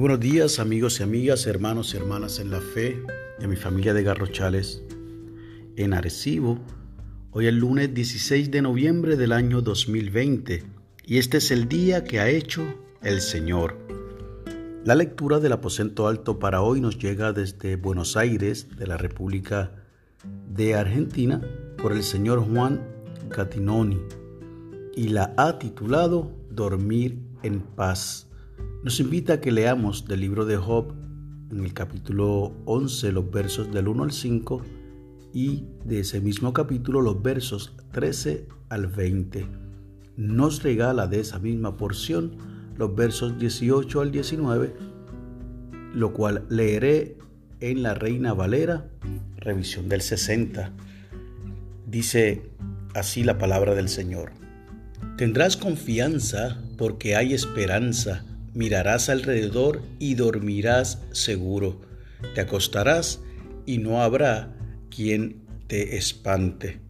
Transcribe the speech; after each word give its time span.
Buenos 0.00 0.20
días 0.20 0.60
amigos 0.60 0.98
y 0.98 1.02
amigas, 1.02 1.46
hermanos 1.46 1.92
y 1.92 1.98
hermanas 1.98 2.38
en 2.38 2.50
la 2.50 2.62
fe 2.62 3.04
de 3.38 3.46
mi 3.46 3.54
familia 3.54 3.92
de 3.92 4.02
Garrochales 4.02 4.82
en 5.76 5.92
Arecibo. 5.92 6.58
Hoy 7.32 7.48
es 7.48 7.52
lunes 7.52 7.92
16 7.92 8.50
de 8.50 8.62
noviembre 8.62 9.16
del 9.16 9.32
año 9.32 9.60
2020 9.60 10.64
y 11.04 11.18
este 11.18 11.36
es 11.36 11.50
el 11.50 11.68
día 11.68 12.02
que 12.02 12.18
ha 12.18 12.30
hecho 12.30 12.62
el 13.02 13.20
Señor. 13.20 13.76
La 14.84 14.94
lectura 14.94 15.38
del 15.38 15.52
aposento 15.52 16.08
alto 16.08 16.38
para 16.38 16.62
hoy 16.62 16.80
nos 16.80 16.98
llega 16.98 17.34
desde 17.34 17.76
Buenos 17.76 18.16
Aires, 18.16 18.74
de 18.78 18.86
la 18.86 18.96
República 18.96 19.84
de 20.48 20.76
Argentina, 20.76 21.42
por 21.76 21.92
el 21.92 22.04
señor 22.04 22.40
Juan 22.50 22.80
Catinoni 23.28 24.00
y 24.96 25.08
la 25.08 25.34
ha 25.36 25.58
titulado 25.58 26.32
Dormir 26.50 27.18
en 27.42 27.60
paz. 27.60 28.29
Nos 28.82 29.00
invita 29.00 29.34
a 29.34 29.40
que 29.40 29.52
leamos 29.52 30.06
del 30.06 30.20
libro 30.20 30.46
de 30.46 30.56
Job 30.56 30.94
en 31.50 31.64
el 31.64 31.74
capítulo 31.74 32.52
11 32.64 33.12
los 33.12 33.30
versos 33.30 33.72
del 33.72 33.88
1 33.88 34.04
al 34.04 34.12
5 34.12 34.62
y 35.32 35.64
de 35.84 36.00
ese 36.00 36.20
mismo 36.20 36.52
capítulo 36.52 37.00
los 37.00 37.22
versos 37.22 37.74
13 37.92 38.46
al 38.68 38.86
20. 38.86 39.46
Nos 40.16 40.62
regala 40.62 41.06
de 41.06 41.20
esa 41.20 41.38
misma 41.38 41.76
porción 41.76 42.36
los 42.76 42.94
versos 42.94 43.38
18 43.38 44.00
al 44.00 44.10
19, 44.10 44.74
lo 45.94 46.12
cual 46.12 46.46
leeré 46.48 47.18
en 47.60 47.82
la 47.82 47.94
Reina 47.94 48.32
Valera, 48.32 48.88
revisión 49.36 49.88
del 49.88 50.00
60. 50.00 50.72
Dice 51.86 52.50
así 52.94 53.24
la 53.24 53.38
palabra 53.38 53.74
del 53.74 53.88
Señor. 53.88 54.32
Tendrás 55.16 55.56
confianza 55.56 56.62
porque 56.78 57.16
hay 57.16 57.34
esperanza, 57.34 58.24
mirarás 58.54 59.08
alrededor 59.08 59.82
y 59.98 60.14
dormirás 60.14 61.02
seguro. 61.12 61.80
Te 62.34 62.40
acostarás 62.40 63.20
y 63.66 63.78
no 63.78 64.02
habrá 64.02 64.56
quien 64.94 65.42
te 65.66 65.96
espante. 65.96 66.80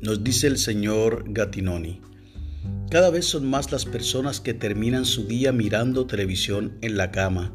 Nos 0.00 0.22
dice 0.22 0.46
el 0.46 0.58
señor 0.58 1.24
Gatinoni. 1.26 2.00
Cada 2.90 3.10
vez 3.10 3.24
son 3.24 3.48
más 3.48 3.72
las 3.72 3.84
personas 3.84 4.40
que 4.40 4.54
terminan 4.54 5.04
su 5.04 5.26
día 5.26 5.52
mirando 5.52 6.06
televisión 6.06 6.78
en 6.80 6.96
la 6.96 7.10
cama. 7.10 7.52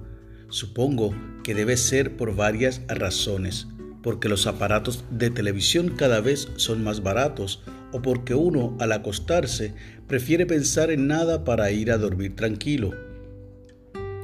Supongo 0.50 1.16
que 1.44 1.56
debe 1.56 1.78
ser 1.78 2.18
por 2.18 2.36
varias 2.36 2.82
razones 2.88 3.68
porque 4.02 4.30
los 4.30 4.48
aparatos 4.48 5.04
de 5.12 5.30
televisión 5.30 5.96
cada 5.96 6.22
vez 6.22 6.50
son 6.56 6.84
más 6.84 7.04
baratos 7.04 7.62
o 7.92 8.02
porque 8.02 8.34
uno 8.34 8.76
al 8.80 8.92
acostarse 8.92 9.74
prefiere 10.08 10.46
pensar 10.46 10.92
en 10.92 11.08
nada 11.08 11.44
para 11.44 11.72
ir 11.72 11.92
a 11.92 11.98
dormir 11.98 12.36
tranquilo. 12.36 12.92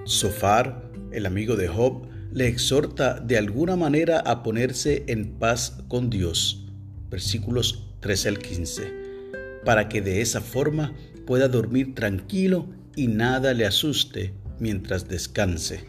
Sofar, 0.06 0.90
el 1.12 1.26
amigo 1.26 1.56
de 1.56 1.68
Job, 1.68 2.08
le 2.32 2.48
exhorta 2.48 3.20
de 3.20 3.38
alguna 3.38 3.76
manera 3.76 4.20
a 4.20 4.44
ponerse 4.44 5.04
en 5.08 5.40
paz 5.40 5.78
con 5.88 6.10
Dios. 6.10 6.66
Versículos 7.10 7.88
13 8.02 8.30
al 8.30 8.40
15. 8.40 8.94
Para 9.64 9.90
que 9.90 10.02
de 10.02 10.22
esa 10.22 10.42
forma 10.42 10.94
pueda 11.26 11.48
dormir 11.48 11.96
tranquilo 11.96 12.70
y 12.96 13.08
nada 13.08 13.54
le 13.54 13.66
asuste 13.66 14.34
mientras 14.60 15.08
descanse. 15.08 15.86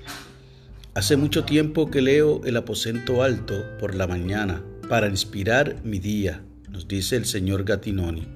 Hace 0.96 1.18
mucho 1.18 1.44
tiempo 1.44 1.90
que 1.90 2.00
leo 2.00 2.40
el 2.46 2.56
aposento 2.56 3.22
alto 3.22 3.66
por 3.78 3.94
la 3.94 4.06
mañana 4.06 4.64
para 4.88 5.08
inspirar 5.08 5.76
mi 5.84 5.98
día, 5.98 6.42
nos 6.70 6.88
dice 6.88 7.16
el 7.16 7.26
señor 7.26 7.64
Gatinoni. 7.64 8.26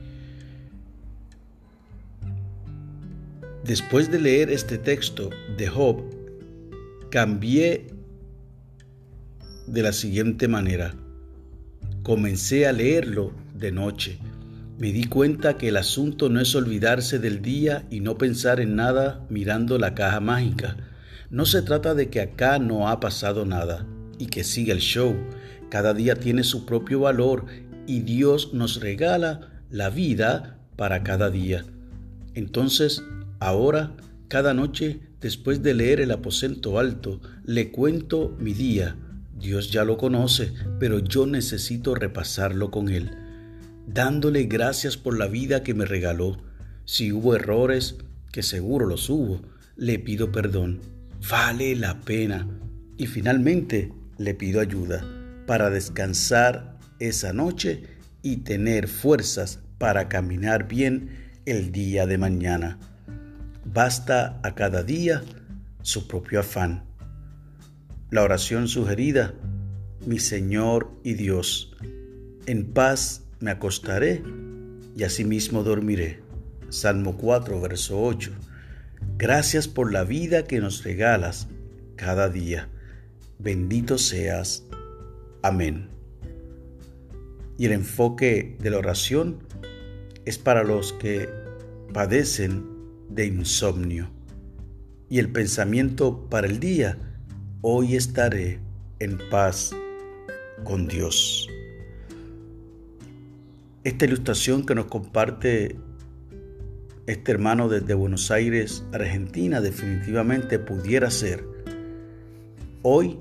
Después 3.65 4.11
de 4.11 4.21
leer 4.21 4.51
este 4.51 4.77
texto 4.77 5.31
de 5.57 5.69
Job, 5.69 6.03
cambié 7.11 7.87
de 9.67 9.83
la 9.83 9.95
siguiente 9.95 10.47
manera. 10.47 10.95
Comencé 12.03 12.67
a 12.67 12.73
leerlo 12.73 13.33
de 13.55 13.73
noche. 13.73 14.19
Me 14.77 14.93
di 14.93 15.05
cuenta 15.05 15.57
que 15.57 15.69
el 15.69 15.79
asunto 15.79 16.29
no 16.29 16.43
es 16.43 16.55
olvidarse 16.55 17.19
del 17.19 17.41
día 17.41 17.87
y 17.91 18.01
no 18.01 18.19
pensar 18.19 18.61
en 18.61 18.77
nada 18.77 19.25
mirando 19.31 19.79
la 19.79 19.95
caja 19.95 20.21
mágica 20.21 20.77
no 21.31 21.47
se 21.47 21.63
trata 21.63 21.95
de 21.95 22.11
que 22.11 22.21
acá 22.21 22.59
no 22.59 22.89
ha 22.89 22.99
pasado 22.99 23.47
nada 23.47 23.87
y 24.19 24.27
que 24.27 24.43
siga 24.43 24.75
el 24.75 24.81
show. 24.81 25.15
Cada 25.69 25.95
día 25.95 26.17
tiene 26.17 26.43
su 26.43 26.67
propio 26.67 27.01
valor 27.01 27.47
y 27.87 28.01
Dios 28.01 28.53
nos 28.53 28.81
regala 28.81 29.63
la 29.71 29.91
vida 29.91 30.59
para 30.77 31.05
cada 31.05 31.31
día. 31.31 31.65
Entonces, 32.35 33.05
ahora, 33.39 33.93
cada 34.27 34.55
noche, 34.55 35.01
después 35.21 35.63
de 35.63 35.75
leer 35.75 36.01
el 36.01 36.11
aposento 36.11 36.81
alto, 36.81 37.21
le 37.45 37.71
cuento 37.71 38.37
mi 38.41 38.53
día. 38.53 38.97
Dios 39.39 39.71
ya 39.71 39.85
lo 39.85 39.97
conoce, 39.97 40.53
pero 40.81 40.99
yo 40.99 41.27
necesito 41.27 41.95
repasarlo 41.95 42.73
con 42.73 42.89
Él, 42.89 43.13
dándole 43.87 44.45
gracias 44.45 44.97
por 44.97 45.17
la 45.17 45.29
vida 45.29 45.63
que 45.63 45.75
me 45.75 45.85
regaló. 45.85 46.39
Si 46.85 47.13
hubo 47.13 47.37
errores, 47.37 47.97
que 48.33 48.43
seguro 48.43 48.87
los 48.87 49.09
hubo, 49.09 49.41
le 49.77 49.99
pido 50.01 50.33
perdón 50.33 50.81
vale 51.29 51.75
la 51.77 52.01
pena. 52.01 52.47
Y 52.97 53.07
finalmente 53.07 53.93
le 54.19 54.35
pido 54.35 54.61
ayuda 54.61 55.05
para 55.47 55.71
descansar 55.71 56.79
esa 56.99 57.33
noche 57.33 57.85
y 58.23 58.39
tener 58.39 58.89
fuerzas 58.89 59.61
para 59.79 60.09
caminar 60.09 60.69
bien 60.69 61.11
el 61.47 61.73
día 61.73 62.07
de 62.07 62.19
mañana. 62.19 62.79
Basta 63.65 64.39
a 64.43 64.55
cada 64.55 64.83
día 64.83 65.23
su 65.83 66.07
propio 66.07 66.41
afán. 66.41 66.85
La 68.11 68.23
oración 68.23 68.69
sugerida, 68.69 69.35
mi 70.07 70.19
Señor 70.19 70.91
y 71.05 71.15
Dios, 71.15 71.75
en 72.47 72.73
paz 72.73 73.23
me 73.41 73.51
acostaré 73.51 74.23
y 74.97 75.05
asimismo 75.05 75.63
dormiré. 75.63 76.21
Salmo 76.69 77.17
4, 77.17 77.61
verso 77.61 78.03
8. 78.03 78.33
Gracias 79.21 79.69
por 79.69 79.93
la 79.93 80.03
vida 80.03 80.47
que 80.47 80.61
nos 80.61 80.83
regalas 80.83 81.47
cada 81.95 82.31
día. 82.31 82.71
Bendito 83.39 83.99
seas. 83.99 84.65
Amén. 85.43 85.91
Y 87.59 87.67
el 87.67 87.73
enfoque 87.73 88.57
de 88.59 88.71
la 88.71 88.79
oración 88.79 89.41
es 90.25 90.39
para 90.39 90.65
los 90.65 90.95
que 90.95 91.29
padecen 91.93 92.65
de 93.11 93.27
insomnio. 93.27 94.09
Y 95.11 95.19
el 95.19 95.31
pensamiento 95.31 96.27
para 96.31 96.47
el 96.47 96.59
día, 96.59 96.97
hoy 97.61 97.97
estaré 97.97 98.59
en 99.01 99.19
paz 99.31 99.73
con 100.65 100.89
Dios. 100.89 101.47
Esta 103.85 104.07
ilustración 104.07 104.65
que 104.65 104.75
nos 104.75 104.87
comparte 104.87 105.77
este 107.11 107.33
hermano 107.33 107.69
desde 107.69 107.95
Buenos 107.95 108.31
Aires, 108.31 108.85
Argentina, 108.93 109.61
definitivamente 109.61 110.61
pudiera 110.61 111.11
ser 111.11 111.45
hoy 112.83 113.19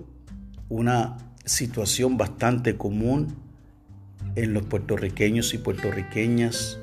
una 0.70 1.18
situación 1.44 2.16
bastante 2.16 2.78
común 2.78 3.36
en 4.36 4.54
los 4.54 4.62
puertorriqueños 4.62 5.56
y 5.56 5.58
puertorriqueñas 5.58 6.80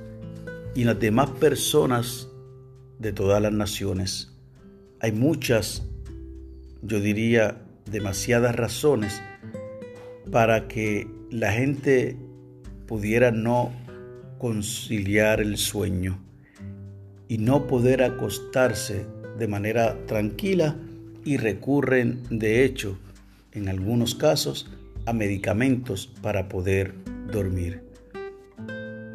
y 0.75 0.83
las 0.83 0.99
demás 0.99 1.31
personas 1.31 2.29
de 2.99 3.13
todas 3.13 3.41
las 3.41 3.53
naciones. 3.53 4.33
Hay 4.99 5.13
muchas, 5.13 5.87
yo 6.83 6.99
diría, 6.99 7.63
demasiadas 7.89 8.57
razones 8.57 9.23
para 10.33 10.67
que 10.67 11.09
la 11.31 11.53
gente 11.53 12.17
pudiera 12.89 13.31
no 13.31 13.71
conciliar 14.39 15.41
el 15.41 15.57
sueño 15.57 16.26
y 17.29 17.39
no 17.39 17.67
poder 17.67 18.03
acostarse 18.03 19.07
de 19.39 19.49
manera 19.49 19.97
tranquila 20.07 20.77
y 21.25 21.37
recurren, 21.37 22.23
de 22.31 22.65
hecho, 22.65 22.99
en 23.53 23.69
algunos 23.69 24.15
casos, 24.15 24.71
a 25.07 25.13
medicamentos 25.13 26.07
para 26.23 26.49
poder 26.49 26.95
dormir. 27.33 27.83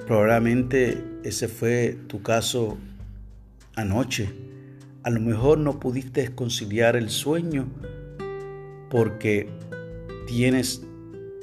Probablemente 0.07 1.01
ese 1.23 1.47
fue 1.47 1.97
tu 2.07 2.21
caso 2.21 2.77
anoche. 3.75 4.29
A 5.03 5.09
lo 5.09 5.19
mejor 5.19 5.57
no 5.57 5.79
pudiste 5.79 6.33
conciliar 6.35 6.95
el 6.95 7.09
sueño 7.09 7.67
porque 8.89 9.47
tienes 10.27 10.83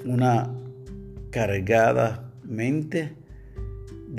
una 0.04 0.50
cargada 1.30 2.30
mente 2.44 3.14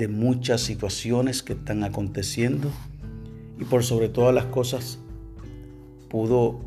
de 0.00 0.08
muchas 0.08 0.62
situaciones 0.62 1.42
que 1.42 1.52
están 1.52 1.84
aconteciendo 1.84 2.72
y 3.60 3.64
por 3.64 3.84
sobre 3.84 4.08
todas 4.08 4.34
las 4.34 4.46
cosas 4.46 4.98
pudo 6.08 6.62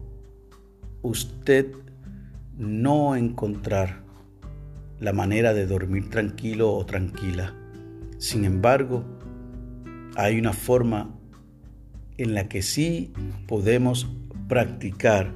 usted 1.01 1.71
no 2.55 3.15
encontrar 3.15 4.03
la 4.99 5.13
manera 5.13 5.55
de 5.55 5.65
dormir 5.65 6.11
tranquilo 6.11 6.73
o 6.73 6.85
tranquila. 6.85 7.55
Sin 8.19 8.45
embargo, 8.45 9.03
hay 10.15 10.37
una 10.37 10.53
forma 10.53 11.09
en 12.19 12.35
la 12.35 12.47
que 12.47 12.61
sí 12.61 13.13
podemos 13.47 14.07
practicar 14.47 15.33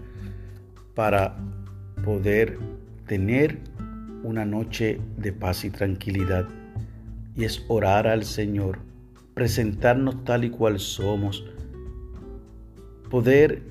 para 0.93 1.35
poder 2.05 2.59
tener 3.07 3.57
una 4.21 4.45
noche 4.45 5.01
de 5.17 5.33
paz 5.33 5.65
y 5.65 5.71
tranquilidad. 5.71 6.47
Y 7.37 7.45
es 7.45 7.63
orar 7.67 8.07
al 8.07 8.25
Señor, 8.25 8.79
presentarnos 9.33 10.23
tal 10.25 10.43
y 10.43 10.49
cual 10.49 10.79
somos, 10.79 11.45
poder 13.09 13.61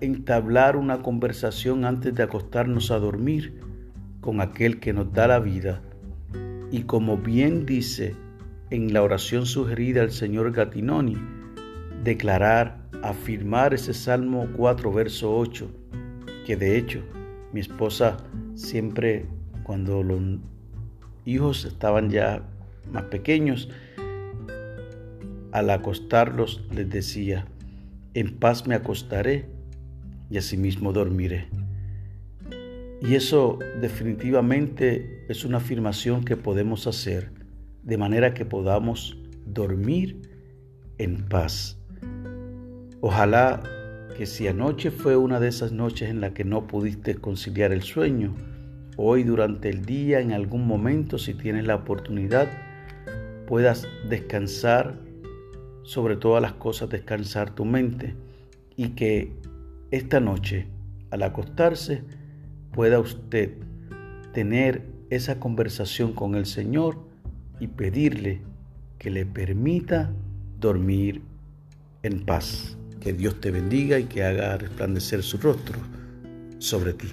entablar 0.00 0.76
una 0.76 1.02
conversación 1.02 1.84
antes 1.84 2.14
de 2.14 2.24
acostarnos 2.24 2.90
a 2.90 2.98
dormir 2.98 3.60
con 4.20 4.40
aquel 4.40 4.80
que 4.80 4.92
nos 4.92 5.12
da 5.12 5.28
la 5.28 5.38
vida. 5.38 5.82
Y 6.70 6.84
como 6.84 7.18
bien 7.18 7.66
dice 7.66 8.16
en 8.70 8.92
la 8.92 9.02
oración 9.02 9.44
sugerida 9.44 10.00
al 10.00 10.10
señor 10.10 10.50
Gatinoni, 10.52 11.18
declarar, 12.02 12.88
afirmar 13.02 13.74
ese 13.74 13.92
Salmo 13.94 14.48
4, 14.56 14.92
verso 14.92 15.36
8, 15.36 15.70
que 16.46 16.56
de 16.56 16.78
hecho 16.78 17.02
mi 17.52 17.60
esposa 17.60 18.16
siempre 18.54 19.26
cuando 19.62 20.02
los 20.02 20.20
hijos 21.24 21.64
estaban 21.64 22.10
ya 22.10 22.42
más 22.90 23.04
pequeños, 23.04 23.68
al 25.52 25.70
acostarlos 25.70 26.64
les 26.74 26.88
decía, 26.88 27.46
en 28.14 28.38
paz 28.38 28.66
me 28.66 28.74
acostaré 28.74 29.48
y 30.30 30.38
asimismo 30.38 30.92
dormiré. 30.92 31.48
Y 33.02 33.16
eso 33.16 33.58
definitivamente 33.80 35.26
es 35.28 35.44
una 35.44 35.58
afirmación 35.58 36.24
que 36.24 36.36
podemos 36.36 36.86
hacer 36.86 37.32
de 37.82 37.98
manera 37.98 38.32
que 38.32 38.44
podamos 38.44 39.18
dormir 39.44 40.22
en 40.98 41.28
paz. 41.28 41.78
Ojalá 43.00 43.62
que 44.16 44.26
si 44.26 44.46
anoche 44.46 44.90
fue 44.90 45.16
una 45.16 45.40
de 45.40 45.48
esas 45.48 45.72
noches 45.72 46.10
en 46.10 46.20
la 46.20 46.32
que 46.32 46.44
no 46.44 46.66
pudiste 46.66 47.16
conciliar 47.16 47.72
el 47.72 47.82
sueño, 47.82 48.34
hoy 48.96 49.24
durante 49.24 49.68
el 49.68 49.84
día, 49.84 50.20
en 50.20 50.32
algún 50.32 50.66
momento, 50.66 51.18
si 51.18 51.34
tienes 51.34 51.66
la 51.66 51.74
oportunidad, 51.74 52.48
puedas 53.52 53.86
descansar, 54.08 54.98
sobre 55.82 56.16
todas 56.16 56.40
las 56.40 56.54
cosas, 56.54 56.88
descansar 56.88 57.54
tu 57.54 57.66
mente 57.66 58.14
y 58.76 58.94
que 58.94 59.34
esta 59.90 60.20
noche, 60.20 60.68
al 61.10 61.22
acostarse, 61.22 62.02
pueda 62.72 62.98
usted 62.98 63.52
tener 64.32 64.86
esa 65.10 65.38
conversación 65.38 66.14
con 66.14 66.34
el 66.34 66.46
Señor 66.46 67.06
y 67.60 67.66
pedirle 67.66 68.40
que 68.96 69.10
le 69.10 69.26
permita 69.26 70.14
dormir 70.58 71.20
en 72.02 72.24
paz. 72.24 72.78
Que 73.00 73.12
Dios 73.12 73.38
te 73.38 73.50
bendiga 73.50 73.98
y 73.98 74.04
que 74.04 74.24
haga 74.24 74.56
resplandecer 74.56 75.22
su 75.22 75.36
rostro 75.36 75.78
sobre 76.58 76.94
ti. 76.94 77.08